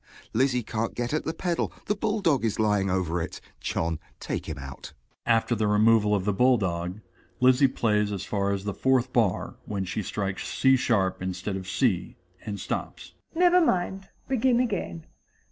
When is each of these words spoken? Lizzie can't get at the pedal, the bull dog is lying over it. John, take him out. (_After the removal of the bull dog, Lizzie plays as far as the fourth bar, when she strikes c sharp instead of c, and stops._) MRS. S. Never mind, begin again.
Lizzie 0.33 0.63
can't 0.63 0.95
get 0.95 1.13
at 1.13 1.25
the 1.25 1.31
pedal, 1.35 1.71
the 1.85 1.93
bull 1.93 2.21
dog 2.21 2.43
is 2.43 2.57
lying 2.57 2.89
over 2.89 3.21
it. 3.21 3.39
John, 3.59 3.99
take 4.19 4.47
him 4.49 4.57
out. 4.57 4.93
(_After 5.27 5.55
the 5.55 5.67
removal 5.67 6.15
of 6.15 6.25
the 6.25 6.33
bull 6.33 6.57
dog, 6.57 7.01
Lizzie 7.39 7.67
plays 7.67 8.11
as 8.11 8.25
far 8.25 8.51
as 8.51 8.63
the 8.63 8.73
fourth 8.73 9.13
bar, 9.13 9.57
when 9.65 9.85
she 9.85 10.01
strikes 10.01 10.47
c 10.47 10.75
sharp 10.75 11.21
instead 11.21 11.55
of 11.55 11.69
c, 11.69 12.15
and 12.43 12.59
stops._) 12.59 13.09
MRS. 13.09 13.09
S. 13.09 13.13
Never 13.35 13.61
mind, 13.63 14.07
begin 14.27 14.59
again. 14.59 15.05